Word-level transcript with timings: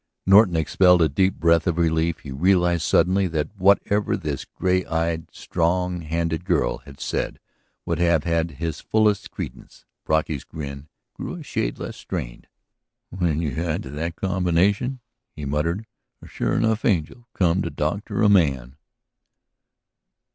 Norton 0.25 0.55
expelled 0.55 1.03
a 1.03 1.07
deep 1.07 1.35
breath 1.35 1.67
of 1.67 1.77
relief; 1.77 2.21
he 2.21 2.31
realized 2.31 2.81
suddenly 2.81 3.27
that 3.27 3.55
whatever 3.55 4.17
this 4.17 4.45
gray 4.45 4.83
eyed, 4.85 5.27
strong 5.31 6.01
handed 6.01 6.43
girl 6.43 6.79
had 6.79 6.99
said 6.99 7.39
would 7.85 7.99
have 7.99 8.23
had 8.23 8.49
his 8.57 8.79
fullest 8.81 9.29
credence. 9.29 9.85
Brocky's 10.03 10.43
grin 10.43 10.87
grew 11.13 11.35
a 11.35 11.43
shade 11.43 11.77
less 11.77 11.97
strained. 11.97 12.47
"When 13.11 13.43
you 13.43 13.51
add 13.63 13.83
to 13.83 13.91
that 13.91 14.15
combination," 14.15 15.01
he 15.35 15.45
muttered, 15.45 15.85
"a 16.19 16.27
sure 16.27 16.53
enough 16.53 16.83
angel 16.83 17.27
come 17.35 17.61
to 17.61 17.69
doctor 17.69 18.23
a 18.23 18.27
man. 18.29 18.77